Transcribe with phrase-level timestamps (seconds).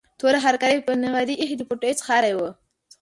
[0.19, 2.39] توره هرکاره یې پر نغري ایښې، د پوټیو څښاری و.